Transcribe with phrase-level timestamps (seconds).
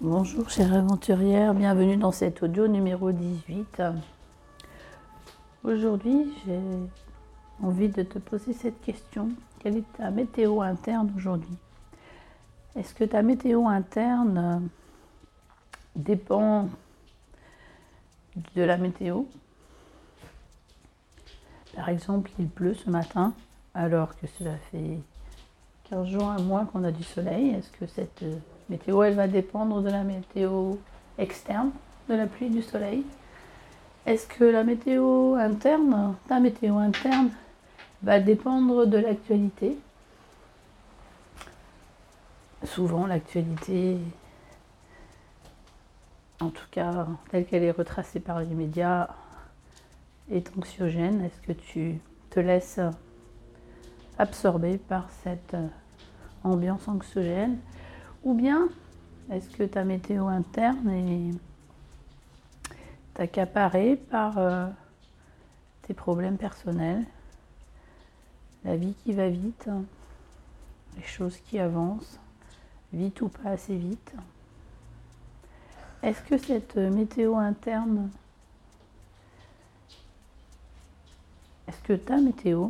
[0.00, 3.82] Bonjour chère aventurière, bienvenue dans cet audio numéro 18.
[5.64, 6.60] Aujourd'hui j'ai
[7.60, 9.30] envie de te poser cette question.
[9.58, 11.56] Quelle est ta météo interne aujourd'hui?
[12.76, 14.68] Est-ce que ta météo interne
[15.96, 16.68] dépend
[18.54, 19.24] de la météo?
[21.74, 23.34] Par exemple, il pleut ce matin
[23.74, 25.00] alors que cela fait
[25.90, 27.50] 15 jours, un mois qu'on a du soleil.
[27.50, 28.24] Est-ce que cette
[28.68, 30.74] météo, elle va dépendre de la météo
[31.18, 31.70] externe,
[32.08, 33.04] de la pluie, du soleil.
[34.06, 37.30] Est-ce que la météo interne, ta météo interne,
[38.02, 39.76] va dépendre de l'actualité?
[42.64, 43.98] Souvent, l'actualité,
[46.40, 49.08] en tout cas telle qu'elle est retracée par les médias,
[50.30, 51.22] est anxiogène.
[51.22, 52.00] Est-ce que tu
[52.30, 52.80] te laisses
[54.18, 55.56] absorber par cette
[56.44, 57.58] ambiance anxiogène?
[58.24, 58.68] Ou bien,
[59.30, 61.30] est-ce que ta météo interne est
[63.20, 64.68] accaparée par euh,
[65.82, 67.04] tes problèmes personnels,
[68.64, 69.68] la vie qui va vite,
[70.96, 72.18] les choses qui avancent,
[72.92, 74.14] vite ou pas assez vite?
[76.02, 78.10] Est-ce que cette météo interne,
[81.66, 82.68] est-ce que ta météo,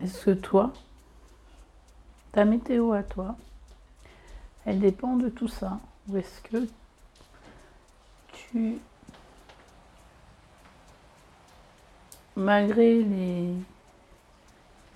[0.00, 0.72] est-ce que toi,
[2.34, 3.36] ta météo à toi,
[4.66, 5.78] elle dépend de tout ça.
[6.08, 6.66] Ou est-ce que
[8.32, 8.78] tu,
[12.34, 13.54] malgré les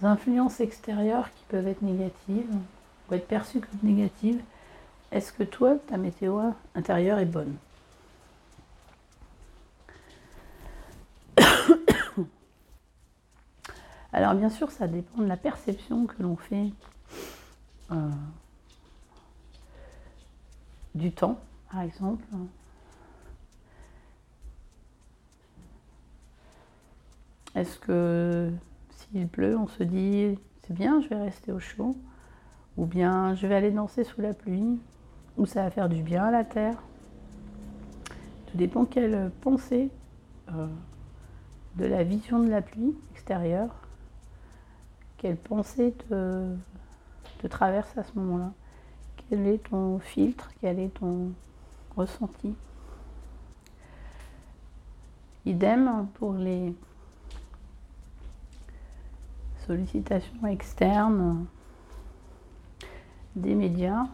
[0.03, 2.51] influences extérieures qui peuvent être négatives,
[3.09, 4.43] ou être perçues comme négatives,
[5.13, 6.41] est-ce que toi, ta météo
[6.75, 7.55] intérieure est bonne?
[14.13, 16.73] Alors bien sûr, ça dépend de la perception que l'on fait
[17.91, 18.11] euh,
[20.95, 21.39] du temps,
[21.71, 22.25] par exemple.
[27.55, 28.53] Est-ce que
[28.91, 31.97] s'il pleut, on se dit c'est bien, je vais rester au chaud,
[32.77, 34.79] ou bien je vais aller danser sous la pluie,
[35.39, 36.77] ou ça va faire du bien à la terre.
[38.47, 39.91] Tout dépend quelle pensée
[40.53, 40.67] euh,
[41.77, 43.75] de la vision de la pluie extérieure,
[45.17, 46.55] quelle pensée te,
[47.39, 48.53] te traverse à ce moment-là.
[49.17, 51.33] Quel est ton filtre Quel est ton
[51.97, 52.55] ressenti?
[55.47, 56.75] Idem pour les
[59.67, 61.47] sollicitations externes
[63.37, 64.07] des médias.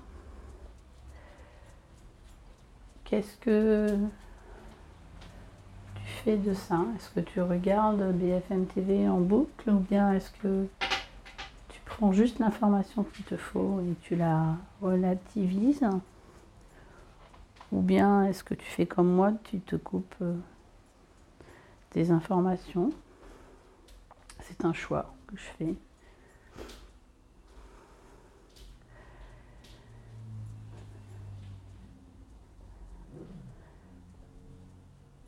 [3.04, 3.96] Qu'est-ce que
[5.94, 6.84] tu fais de ça?
[6.96, 10.66] Est-ce que tu regardes BFM TV en boucle ou bien est-ce que
[11.96, 15.88] prends juste l'information qu'il te faut et tu la relativises.
[17.70, 20.34] Ou bien est-ce que tu fais comme moi, tu te coupes euh,
[21.92, 22.90] des informations?
[24.40, 25.74] C'est un choix que je fais.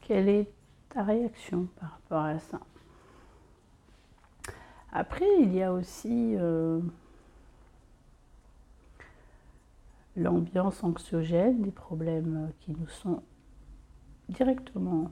[0.00, 0.50] Quelle est
[0.88, 2.60] ta réaction par rapport à ça?
[4.96, 6.80] Après, il y a aussi euh,
[10.16, 13.22] l'ambiance anxiogène, des problèmes qui nous sont
[14.30, 15.10] directement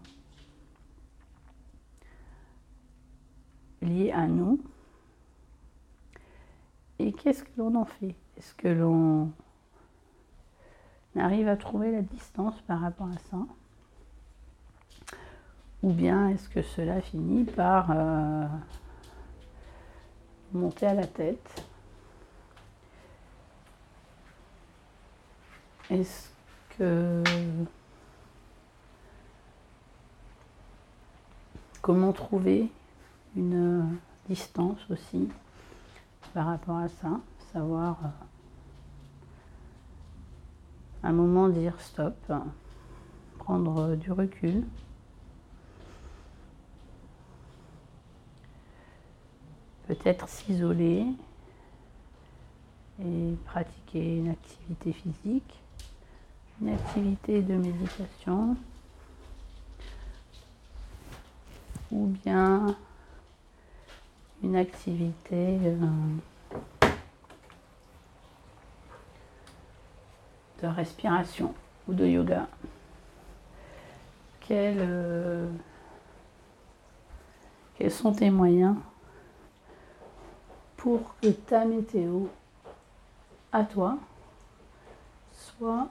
[3.83, 4.59] liés à nous.
[6.99, 8.15] Et qu'est-ce que l'on en fait?
[8.39, 9.33] Est-ce que l'on
[11.15, 13.37] arrive à trouver la distance par rapport à ça?
[15.83, 17.91] Ou bien est-ce que cela finit par...
[17.91, 18.47] Euh,
[20.55, 21.67] monter à la tête.
[25.91, 26.31] Est-ce
[26.79, 27.23] que
[31.83, 32.71] comment trouver
[33.37, 33.99] une
[34.29, 35.29] distance aussi
[36.33, 37.21] par rapport à ça,
[37.53, 38.09] savoir euh,
[41.03, 42.17] un moment dire stop,
[43.39, 44.65] prendre du recul.
[49.87, 51.07] Peut-être s'isoler
[53.01, 55.61] et pratiquer une activité physique,
[56.61, 58.57] une activité de méditation
[61.91, 62.77] ou bien
[64.43, 65.77] une activité euh,
[70.63, 71.55] de respiration
[71.89, 72.47] ou de yoga.
[74.51, 75.49] Euh,
[77.79, 78.77] quels sont tes moyens
[80.85, 82.27] pour que ta météo
[83.53, 83.97] à toi
[85.33, 85.89] soit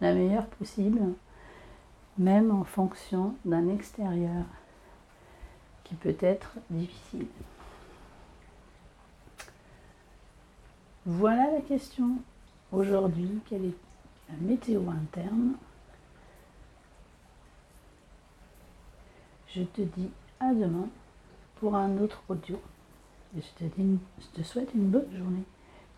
[0.00, 1.12] la meilleure possible,
[2.16, 4.46] même en fonction d'un extérieur
[5.84, 7.26] qui peut être difficile.
[11.04, 12.12] Voilà la question
[12.72, 13.42] aujourd'hui.
[13.46, 13.78] Quelle est
[14.30, 15.52] la météo interne?
[19.48, 20.08] Je te dis
[20.40, 20.88] à demain
[21.56, 22.58] pour un autre audio.
[23.34, 25.44] Je te, je te souhaite une bonne journée,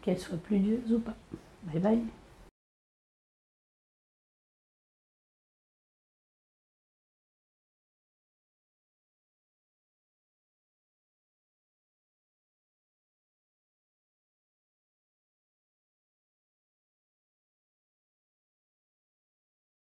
[0.03, 1.17] qu'elle soit pluvieuse ou pas.
[1.65, 2.03] Bye bye